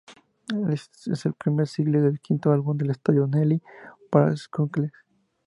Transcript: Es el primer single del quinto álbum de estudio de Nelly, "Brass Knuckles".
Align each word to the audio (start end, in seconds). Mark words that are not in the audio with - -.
Es 1.05 1.27
el 1.27 1.33
primer 1.33 1.67
single 1.67 2.01
del 2.01 2.19
quinto 2.21 2.51
álbum 2.51 2.75
de 2.75 2.91
estudio 2.91 3.27
de 3.27 3.37
Nelly, 3.37 3.61
"Brass 4.11 4.47
Knuckles". 4.47 4.91